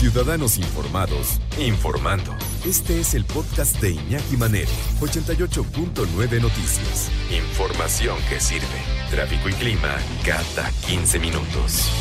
Ciudadanos 0.00 0.56
Informados, 0.56 1.42
informando. 1.60 2.34
Este 2.66 3.00
es 3.00 3.12
el 3.12 3.26
podcast 3.26 3.78
de 3.82 3.90
Iñaki 3.90 4.38
Manero, 4.38 4.70
88.9 4.98 6.40
Noticias. 6.40 7.12
Información 7.30 8.16
que 8.30 8.40
sirve. 8.40 8.64
Tráfico 9.10 9.50
y 9.50 9.52
clima 9.52 9.98
cada 10.24 10.70
15 10.88 11.18
minutos. 11.18 11.92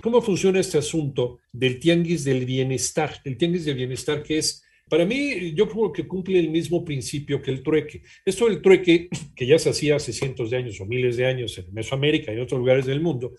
¿Cómo 0.00 0.22
funciona 0.22 0.58
este 0.58 0.78
asunto 0.78 1.40
del 1.52 1.78
tianguis 1.78 2.24
del 2.24 2.46
bienestar? 2.46 3.20
El 3.24 3.36
tianguis 3.36 3.66
del 3.66 3.76
bienestar 3.76 4.22
que 4.22 4.38
es 4.38 4.64
para 4.88 5.04
mí, 5.04 5.52
yo 5.54 5.68
creo 5.68 5.92
que 5.92 6.08
cumple 6.08 6.38
el 6.38 6.48
mismo 6.48 6.82
principio 6.82 7.42
que 7.42 7.50
el 7.50 7.62
trueque. 7.62 8.00
Esto 8.24 8.46
del 8.46 8.62
trueque, 8.62 9.10
que 9.36 9.46
ya 9.46 9.58
se 9.58 9.68
hacía 9.68 9.96
hace 9.96 10.14
cientos 10.14 10.48
de 10.48 10.56
años 10.56 10.80
o 10.80 10.86
miles 10.86 11.18
de 11.18 11.26
años 11.26 11.58
en 11.58 11.74
Mesoamérica 11.74 12.32
y 12.32 12.36
en 12.36 12.40
otros 12.40 12.58
lugares 12.58 12.86
del 12.86 13.02
mundo, 13.02 13.34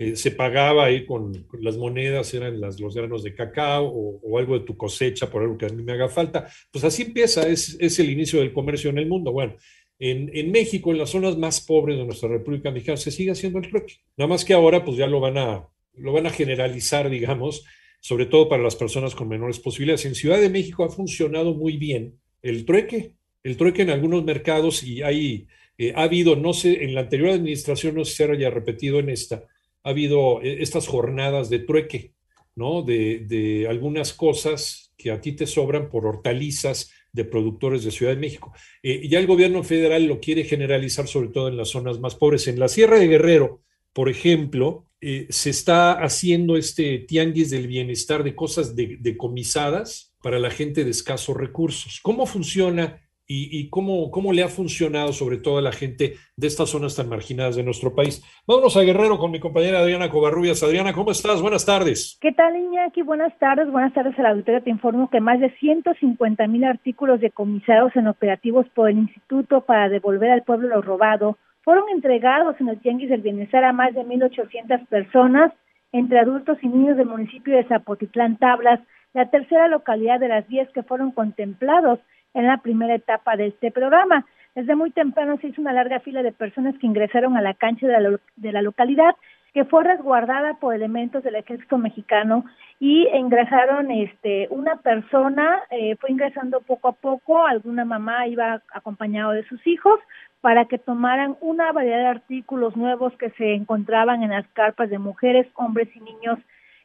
eh, 0.00 0.16
se 0.16 0.30
pagaba 0.30 0.86
ahí 0.86 1.04
con, 1.04 1.46
las 1.60 1.76
monedas, 1.76 2.32
eran 2.32 2.58
los 2.58 2.94
granos 2.94 3.22
de 3.22 3.34
cacao 3.34 3.84
o, 3.86 4.38
algo 4.38 4.58
de 4.58 4.64
tu 4.64 4.74
cosecha 4.74 5.28
por 5.28 5.42
algo 5.42 5.58
que 5.58 5.66
a 5.66 5.68
mí 5.68 5.82
me 5.82 5.92
haga 5.92 6.08
falta. 6.08 6.48
Pues 6.72 6.84
así 6.84 7.02
empieza, 7.02 7.46
es, 7.46 7.76
es 7.78 7.98
el 7.98 8.08
inicio 8.08 8.40
del 8.40 8.54
comercio 8.54 8.88
en 8.88 8.96
el 8.96 9.06
mundo. 9.06 9.30
Bueno, 9.30 9.56
en, 9.98 10.30
en, 10.32 10.50
México, 10.50 10.90
en 10.90 10.96
las 10.96 11.10
zonas 11.10 11.36
más 11.36 11.60
pobres 11.60 11.98
de 11.98 12.06
nuestra 12.06 12.30
República 12.30 12.70
Mexicana, 12.70 12.96
se 12.96 13.10
sigue 13.10 13.32
haciendo 13.32 13.58
el 13.58 13.68
trueque. 13.68 13.96
Nada 14.16 14.30
más 14.30 14.42
que 14.42 14.54
ahora, 14.54 14.82
pues 14.86 14.96
ya 14.96 15.06
lo 15.06 15.20
van 15.20 15.36
a, 15.36 15.68
lo 15.92 16.12
van 16.14 16.26
a 16.26 16.30
generalizar, 16.30 17.10
digamos, 17.10 17.66
sobre 18.00 18.24
todo 18.24 18.48
para 18.48 18.62
las 18.62 18.76
personas 18.76 19.14
con 19.14 19.28
menores 19.28 19.60
posibilidades. 19.60 20.06
En 20.06 20.14
Ciudad 20.14 20.40
de 20.40 20.48
México 20.48 20.82
ha 20.82 20.88
funcionado 20.88 21.52
muy 21.52 21.76
bien 21.76 22.18
el 22.40 22.64
trueque, 22.64 23.16
el 23.42 23.58
trueque 23.58 23.82
en 23.82 23.90
algunos 23.90 24.24
mercados 24.24 24.82
y 24.82 25.02
hay, 25.02 25.46
eh, 25.76 25.92
ha 25.94 26.04
habido, 26.04 26.36
no 26.36 26.54
sé, 26.54 26.84
en 26.84 26.94
la 26.94 27.02
anterior 27.02 27.28
administración, 27.28 27.96
no 27.96 28.06
sé 28.06 28.12
si 28.12 28.16
se 28.16 28.32
haya 28.32 28.48
repetido 28.48 28.98
en 28.98 29.10
esta, 29.10 29.44
ha 29.82 29.90
habido 29.90 30.42
eh, 30.42 30.58
estas 30.60 30.86
jornadas 30.86 31.50
de 31.50 31.60
trueque, 31.60 32.14
¿no? 32.54 32.82
De, 32.82 33.66
algunas 33.68 34.12
cosas 34.12 34.92
que 34.96 35.10
a 35.10 35.20
ti 35.20 35.32
te 35.32 35.46
sobran 35.46 35.88
por 35.88 36.06
hortalizas 36.06 36.92
de 37.12 37.24
productores 37.24 37.84
de 37.84 37.90
Ciudad 37.90 38.12
de 38.12 38.20
México. 38.20 38.52
Eh, 38.82 39.08
ya 39.08 39.18
el 39.18 39.26
gobierno 39.26 39.62
federal 39.64 40.04
lo 40.04 40.20
quiere 40.20 40.44
generalizar 40.44 41.08
sobre 41.08 41.28
todo 41.28 41.48
en 41.48 41.56
las 41.56 41.68
zonas 41.68 41.98
más 41.98 42.14
pobres. 42.14 42.46
En 42.46 42.58
la 42.58 42.68
Sierra 42.68 42.98
de 42.98 43.08
Guerrero, 43.08 43.62
por 43.92 44.08
ejemplo, 44.08 44.86
eh, 45.00 45.26
se 45.30 45.50
está 45.50 45.92
haciendo 45.92 46.56
este 46.56 46.98
tianguis 46.98 47.50
del 47.50 47.66
bienestar 47.66 48.22
de 48.22 48.36
cosas 48.36 48.76
decomisadas 48.76 50.14
para 50.22 50.38
la 50.38 50.50
gente 50.50 50.84
de 50.84 50.90
escasos 50.90 51.36
recursos. 51.36 52.00
¿Cómo 52.02 52.26
funciona 52.26 53.00
y, 53.32 53.70
cómo, 53.70 54.10
cómo, 54.10 54.32
le 54.32 54.42
ha 54.42 54.48
funcionado 54.48 55.12
sobre 55.12 55.36
todo 55.36 55.58
a 55.58 55.62
la 55.62 55.70
gente 55.70 56.14
de 56.36 56.46
estas 56.48 56.70
zonas 56.70 56.96
tan 56.96 57.08
marginadas 57.08 57.54
de 57.54 57.62
nuestro 57.62 57.94
país. 57.94 58.24
Vámonos 58.44 58.76
a 58.76 58.80
Guerrero 58.80 59.18
con 59.18 59.30
mi 59.30 59.38
compañera 59.38 59.78
Adriana 59.78 60.10
Covarrubias. 60.10 60.64
Adriana, 60.64 60.92
¿cómo 60.92 61.12
estás? 61.12 61.40
Buenas 61.40 61.64
tardes. 61.64 62.18
¿Qué 62.20 62.32
tal, 62.32 62.56
Iñaki? 62.56 63.02
Buenas 63.02 63.38
tardes. 63.38 63.70
Buenas 63.70 63.94
tardes 63.94 64.18
a 64.18 64.22
la 64.22 64.30
auditoría. 64.30 64.62
Te 64.62 64.70
informo 64.70 65.08
que 65.10 65.20
más 65.20 65.38
de 65.38 65.50
150 65.58 66.44
mil 66.48 66.64
artículos 66.64 67.20
decomisados 67.20 67.94
en 67.94 68.08
operativos 68.08 68.66
por 68.74 68.90
el 68.90 68.98
Instituto 68.98 69.60
para 69.60 69.88
devolver 69.88 70.32
al 70.32 70.42
pueblo 70.42 70.66
lo 70.66 70.82
robado 70.82 71.38
fueron 71.62 71.84
entregados 71.90 72.56
en 72.60 72.68
el 72.68 72.80
Tianguis 72.80 73.10
del 73.10 73.20
Bienestar 73.20 73.62
a 73.62 73.72
más 73.72 73.94
de 73.94 74.02
1.800 74.04 74.88
personas, 74.88 75.52
entre 75.92 76.18
adultos 76.18 76.58
y 76.62 76.68
niños 76.68 76.96
del 76.96 77.06
municipio 77.06 77.56
de 77.56 77.64
Zapotitlán 77.64 78.38
Tablas, 78.38 78.80
la 79.12 79.30
tercera 79.30 79.68
localidad 79.68 80.18
de 80.18 80.28
las 80.28 80.48
10 80.48 80.70
que 80.70 80.82
fueron 80.82 81.12
contemplados 81.12 81.98
en 82.34 82.46
la 82.46 82.58
primera 82.58 82.94
etapa 82.94 83.36
de 83.36 83.48
este 83.48 83.70
programa. 83.70 84.26
Desde 84.54 84.74
muy 84.74 84.90
temprano 84.90 85.38
se 85.38 85.48
hizo 85.48 85.60
una 85.60 85.72
larga 85.72 86.00
fila 86.00 86.22
de 86.22 86.32
personas 86.32 86.74
que 86.78 86.86
ingresaron 86.86 87.36
a 87.36 87.42
la 87.42 87.54
cancha 87.54 87.86
de 87.86 88.00
la, 88.00 88.18
de 88.36 88.52
la 88.52 88.62
localidad, 88.62 89.14
que 89.52 89.64
fue 89.64 89.84
resguardada 89.84 90.54
por 90.54 90.74
elementos 90.74 91.22
del 91.22 91.36
ejército 91.36 91.78
mexicano 91.78 92.44
y 92.78 93.08
ingresaron 93.08 93.90
este 93.90 94.46
una 94.50 94.76
persona 94.76 95.60
eh, 95.70 95.96
fue 95.96 96.10
ingresando 96.10 96.60
poco 96.60 96.88
a 96.88 96.92
poco 96.92 97.44
alguna 97.44 97.84
mamá 97.84 98.28
iba 98.28 98.62
acompañado 98.72 99.32
de 99.32 99.44
sus 99.48 99.64
hijos 99.66 99.98
para 100.40 100.66
que 100.66 100.78
tomaran 100.78 101.36
una 101.40 101.72
variedad 101.72 101.98
de 101.98 102.06
artículos 102.06 102.76
nuevos 102.76 103.12
que 103.18 103.30
se 103.30 103.54
encontraban 103.54 104.22
en 104.22 104.30
las 104.30 104.46
carpas 104.48 104.88
de 104.88 104.98
mujeres, 104.98 105.46
hombres 105.54 105.88
y 105.94 106.00
niños 106.00 106.38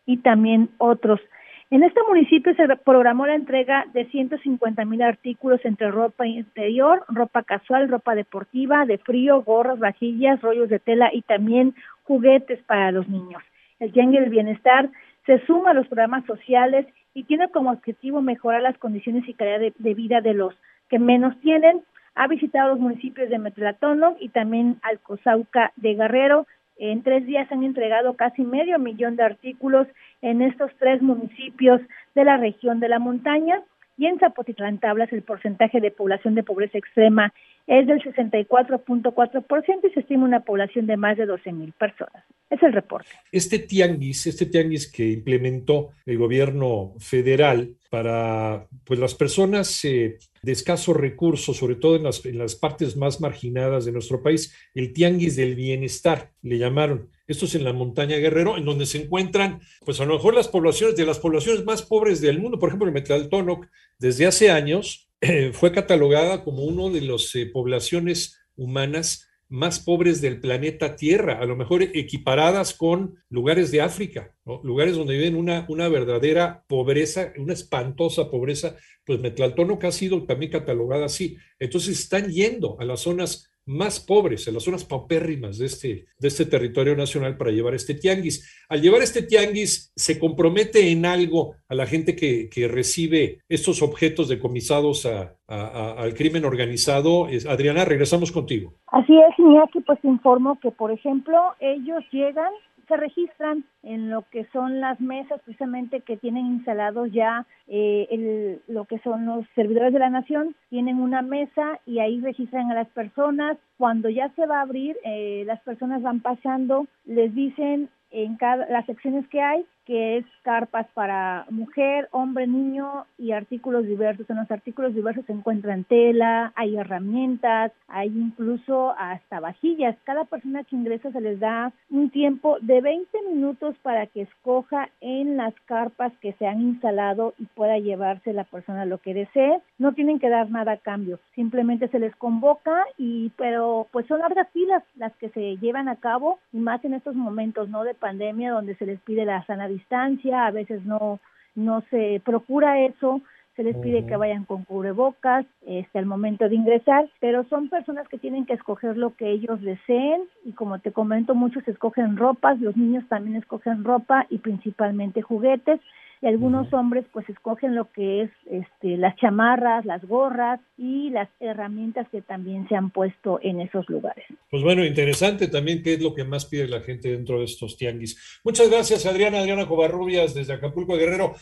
y 0.05 0.17
también 0.17 0.69
otros. 0.77 1.21
En 1.71 1.83
este 1.83 1.99
municipio 2.07 2.53
se 2.55 2.67
programó 2.77 3.25
la 3.25 3.35
entrega 3.35 3.85
de 3.93 4.05
150 4.05 4.85
mil 4.85 5.01
artículos 5.01 5.59
entre 5.65 5.89
ropa 5.89 6.27
interior, 6.27 7.03
ropa 7.09 7.41
casual, 7.41 7.89
ropa 7.89 8.13
deportiva, 8.13 8.85
de 8.85 8.99
frío, 8.99 9.41
gorras, 9.41 9.79
vajillas, 9.79 10.41
rollos 10.41 10.69
de 10.69 10.79
tela 10.79 11.09
y 11.11 11.23
también 11.23 11.73
juguetes 12.03 12.61
para 12.63 12.91
los 12.91 13.09
niños. 13.09 13.41
El 13.79 13.91
Tianguis 13.91 14.21
del 14.21 14.29
Bienestar 14.29 14.89
se 15.25 15.43
suma 15.47 15.71
a 15.71 15.73
los 15.73 15.87
programas 15.87 16.23
sociales 16.25 16.85
y 17.15 17.23
tiene 17.23 17.49
como 17.49 17.71
objetivo 17.71 18.21
mejorar 18.21 18.61
las 18.61 18.77
condiciones 18.77 19.27
y 19.27 19.33
calidad 19.33 19.73
de 19.75 19.93
vida 19.95 20.21
de 20.21 20.35
los 20.35 20.53
que 20.87 20.99
menos 20.99 21.39
tienen 21.41 21.81
ha 22.15 22.27
visitado 22.27 22.69
los 22.69 22.79
municipios 22.79 23.29
de 23.29 23.39
Metlatónoc 23.39 24.17
y 24.19 24.29
también 24.29 24.79
Alcozauca 24.83 25.73
de 25.75 25.95
Guerrero. 25.95 26.47
En 26.77 27.03
tres 27.03 27.25
días 27.25 27.51
han 27.51 27.63
entregado 27.63 28.15
casi 28.15 28.43
medio 28.43 28.79
millón 28.79 29.17
de 29.17 29.23
artículos 29.23 29.87
en 30.21 30.41
estos 30.41 30.71
tres 30.79 31.01
municipios 31.01 31.81
de 32.13 32.25
la 32.25 32.37
región 32.37 32.79
de 32.79 32.89
la 32.89 32.99
montaña 32.99 33.61
y 33.97 34.07
en 34.07 34.19
Zapotitlán 34.19 34.79
Tablas 34.79 35.11
el 35.13 35.21
porcentaje 35.21 35.79
de 35.79 35.91
población 35.91 36.35
de 36.35 36.43
pobreza 36.43 36.77
extrema 36.77 37.33
es 37.67 37.87
del 37.87 38.03
64.4% 38.03 39.79
y 39.83 39.93
se 39.93 39.99
estima 40.01 40.25
una 40.25 40.41
población 40.41 40.85
de 40.85 40.97
más 40.97 41.17
de 41.17 41.25
12 41.25 41.51
mil 41.53 41.71
personas. 41.73 42.23
Es 42.49 42.61
el 42.61 42.73
reporte. 42.73 43.09
Este 43.31 43.59
tianguis, 43.59 44.27
este 44.27 44.45
tianguis 44.45 44.91
que 44.91 45.09
implementó 45.09 45.93
el 46.05 46.17
gobierno 46.19 46.93
federal 46.99 47.75
para 47.89 48.67
pues, 48.83 48.99
las 48.99 49.15
personas 49.15 49.83
eh, 49.83 50.19
de 50.43 50.51
escasos 50.51 50.95
recursos, 50.95 51.57
sobre 51.57 51.75
todo 51.75 51.95
en 51.95 52.03
las, 52.03 52.23
en 52.23 52.37
las 52.37 52.55
partes 52.55 52.95
más 52.97 53.19
marginadas 53.19 53.85
de 53.85 53.91
nuestro 53.91 54.21
país, 54.21 54.53
el 54.75 54.93
tianguis 54.93 55.35
del 55.35 55.55
bienestar, 55.55 56.31
le 56.43 56.59
llamaron. 56.59 57.09
Esto 57.27 57.45
es 57.45 57.55
en 57.55 57.63
la 57.63 57.73
montaña 57.73 58.17
Guerrero, 58.17 58.57
en 58.57 58.65
donde 58.65 58.85
se 58.85 59.01
encuentran, 59.01 59.59
pues 59.83 59.99
a 59.99 60.05
lo 60.05 60.13
mejor 60.13 60.35
las 60.35 60.47
poblaciones 60.47 60.95
de 60.95 61.05
las 61.05 61.17
poblaciones 61.17 61.65
más 61.65 61.81
pobres 61.81 62.21
del 62.21 62.39
mundo. 62.39 62.59
Por 62.59 62.69
ejemplo, 62.69 62.87
el 62.87 62.93
Metlaltónoc, 62.93 63.65
desde 63.97 64.27
hace 64.27 64.51
años, 64.51 65.09
eh, 65.21 65.51
fue 65.51 65.71
catalogada 65.71 66.43
como 66.43 66.63
una 66.63 66.93
de 66.93 67.01
las 67.01 67.33
eh, 67.33 67.47
poblaciones 67.47 68.39
humanas 68.55 69.24
más 69.47 69.79
pobres 69.79 70.21
del 70.21 70.39
planeta 70.39 70.95
Tierra, 70.95 71.39
a 71.39 71.45
lo 71.45 71.55
mejor 71.55 71.83
equiparadas 71.83 72.73
con 72.73 73.15
lugares 73.29 73.71
de 73.71 73.81
África, 73.81 74.33
lugares 74.63 74.95
donde 74.95 75.17
viven 75.17 75.35
una, 75.35 75.65
una 75.69 75.87
verdadera 75.87 76.63
pobreza, 76.67 77.33
una 77.37 77.53
espantosa 77.53 78.29
pobreza, 78.29 78.75
pues 79.05 79.19
Metlaltónoc 79.19 79.83
ha 79.83 79.91
sido 79.91 80.25
también 80.25 80.51
catalogada 80.51 81.05
así. 81.05 81.37
Entonces 81.59 81.99
están 81.99 82.31
yendo 82.31 82.79
a 82.79 82.85
las 82.85 83.01
zonas 83.01 83.49
más 83.65 83.99
pobres, 83.99 84.47
en 84.47 84.53
las 84.53 84.63
zonas 84.63 84.85
paupérrimas 84.85 85.57
de 85.57 85.65
este, 85.65 86.05
de 86.19 86.27
este 86.27 86.45
territorio 86.45 86.95
nacional 86.95 87.37
para 87.37 87.51
llevar 87.51 87.73
este 87.73 87.95
tianguis. 87.95 88.65
Al 88.69 88.81
llevar 88.81 89.01
este 89.01 89.23
tianguis, 89.23 89.91
¿se 89.95 90.19
compromete 90.19 90.91
en 90.91 91.05
algo 91.05 91.55
a 91.67 91.75
la 91.75 91.85
gente 91.85 92.15
que, 92.15 92.49
que 92.49 92.67
recibe 92.67 93.39
estos 93.49 93.81
objetos 93.81 94.29
decomisados 94.29 95.05
a, 95.05 95.35
al 95.47 96.13
crimen 96.13 96.45
organizado? 96.45 97.27
Adriana, 97.49 97.85
regresamos 97.85 98.31
contigo. 98.31 98.73
Así 98.87 99.13
es, 99.17 99.39
Iñaki, 99.39 99.81
pues 99.81 99.99
informo 100.03 100.59
que, 100.61 100.71
por 100.71 100.91
ejemplo, 100.91 101.35
ellos 101.59 102.03
llegan 102.11 102.51
se 102.87 102.97
registran 102.97 103.63
en 103.83 104.09
lo 104.09 104.23
que 104.31 104.45
son 104.53 104.79
las 104.79 104.99
mesas 104.99 105.41
precisamente 105.41 106.01
que 106.01 106.17
tienen 106.17 106.45
instalados 106.45 107.11
ya 107.11 107.45
eh, 107.67 108.07
el, 108.11 108.61
lo 108.67 108.85
que 108.85 108.99
son 108.99 109.25
los 109.25 109.45
servidores 109.55 109.93
de 109.93 109.99
la 109.99 110.09
nación, 110.09 110.55
tienen 110.69 110.99
una 110.99 111.21
mesa 111.21 111.79
y 111.85 111.99
ahí 111.99 112.19
registran 112.21 112.71
a 112.71 112.75
las 112.75 112.87
personas. 112.89 113.57
Cuando 113.77 114.09
ya 114.09 114.29
se 114.35 114.45
va 114.45 114.59
a 114.59 114.61
abrir, 114.61 114.97
eh, 115.03 115.43
las 115.45 115.61
personas 115.61 116.01
van 116.01 116.21
pasando, 116.21 116.87
les 117.05 117.33
dicen 117.33 117.89
en 118.11 118.37
cada, 118.37 118.67
las 118.67 118.85
secciones 118.85 119.27
que 119.27 119.41
hay, 119.41 119.65
que 119.85 120.17
es 120.17 120.25
carpas 120.43 120.87
para 120.93 121.45
mujer, 121.49 122.07
hombre, 122.11 122.47
niño 122.47 123.05
y 123.17 123.31
artículos 123.31 123.85
diversos. 123.85 124.29
En 124.29 124.37
los 124.37 124.51
artículos 124.51 124.93
diversos 124.93 125.25
se 125.25 125.33
encuentran 125.33 125.83
tela, 125.83 126.53
hay 126.55 126.75
herramientas, 126.77 127.71
hay 127.87 128.07
incluso 128.07 128.93
hasta 128.97 129.39
vajillas. 129.39 129.95
Cada 130.03 130.25
persona 130.25 130.63
que 130.63 130.75
ingresa 130.75 131.11
se 131.11 131.21
les 131.21 131.39
da 131.39 131.71
un 131.89 132.09
tiempo 132.09 132.57
de 132.61 132.81
20 132.81 133.17
minutos 133.31 133.75
para 133.81 134.07
que 134.07 134.23
escoja 134.23 134.89
en 135.01 135.37
las 135.37 135.53
carpas 135.65 136.13
que 136.21 136.33
se 136.33 136.47
han 136.47 136.61
instalado 136.61 137.33
y 137.37 137.45
pueda 137.45 137.77
llevarse 137.77 138.33
la 138.33 138.43
persona 138.43 138.85
lo 138.85 138.97
que 138.97 139.13
desee. 139.13 139.59
No 139.77 139.93
tienen 139.93 140.19
que 140.19 140.29
dar 140.29 140.49
nada 140.49 140.73
a 140.73 140.77
cambio, 140.77 141.19
simplemente 141.33 141.87
se 141.89 141.99
les 141.99 142.15
convoca 142.15 142.83
y 142.97 143.29
pero 143.37 143.87
pues 143.91 144.07
son 144.07 144.19
largas 144.19 144.49
filas 144.51 144.83
las 144.95 145.13
que 145.17 145.29
se 145.29 145.57
llevan 145.57 145.89
a 145.89 145.97
cabo 145.97 146.39
y 146.51 146.57
más 146.57 146.83
en 146.85 146.93
estos 146.93 147.15
momentos, 147.15 147.69
¿no? 147.69 147.83
De 147.83 147.93
pandemia 147.93 148.51
donde 148.51 148.75
se 148.75 148.85
les 148.85 148.99
pide 149.01 149.25
la 149.25 149.45
sana 149.45 149.67
distancia, 149.75 150.45
a 150.45 150.51
veces 150.51 150.83
no, 150.85 151.19
no 151.55 151.81
se 151.89 152.21
procura 152.23 152.79
eso, 152.81 153.21
se 153.55 153.63
les 153.63 153.77
pide 153.77 154.05
que 154.05 154.17
vayan 154.17 154.43
con 154.43 154.65
cubrebocas 154.65 155.45
este, 155.65 155.97
al 155.97 156.05
momento 156.05 156.49
de 156.49 156.55
ingresar, 156.55 157.09
pero 157.21 157.45
son 157.45 157.69
personas 157.69 158.07
que 158.09 158.17
tienen 158.17 158.45
que 158.45 158.53
escoger 158.53 158.97
lo 158.97 159.15
que 159.15 159.31
ellos 159.31 159.61
deseen 159.61 160.23
y 160.43 160.51
como 160.51 160.79
te 160.79 160.91
comento, 160.91 161.35
muchos 161.35 161.65
escogen 161.67 162.17
ropas, 162.17 162.59
los 162.59 162.75
niños 162.75 163.05
también 163.07 163.37
escogen 163.37 163.85
ropa 163.85 164.27
y 164.29 164.39
principalmente 164.39 165.21
juguetes 165.21 165.79
y 166.21 166.27
algunos 166.27 166.71
hombres 166.73 167.05
pues 167.11 167.27
escogen 167.29 167.75
lo 167.75 167.91
que 167.91 168.23
es 168.23 168.31
este, 168.49 168.97
las 168.97 169.15
chamarras, 169.17 169.85
las 169.85 170.03
gorras 170.05 170.59
y 170.77 171.09
las 171.09 171.29
herramientas 171.39 172.07
que 172.11 172.21
también 172.21 172.67
se 172.67 172.75
han 172.75 172.89
puesto 172.89 173.39
en 173.41 173.61
esos 173.61 173.87
lugares. 173.89 174.25
Pues 174.49 174.63
bueno, 174.63 174.85
interesante 174.85 175.47
también 175.47 175.83
qué 175.83 175.93
es 175.93 176.01
lo 176.01 176.13
que 176.13 176.23
más 176.23 176.45
pide 176.45 176.67
la 176.67 176.81
gente 176.81 177.11
dentro 177.11 177.39
de 177.39 177.45
estos 177.45 177.77
tianguis. 177.77 178.41
Muchas 178.43 178.69
gracias 178.69 179.05
Adriana, 179.05 179.39
Adriana 179.39 179.67
Covarrubias 179.67 180.33
desde 180.33 180.53
Acapulco 180.53 180.95
Guerrero. 180.97 181.33